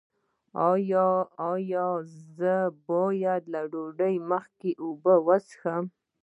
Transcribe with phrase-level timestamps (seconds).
[1.53, 1.85] ایا
[2.35, 2.55] زه
[2.89, 5.83] باید له ډوډۍ مخکې اوبه وڅښم؟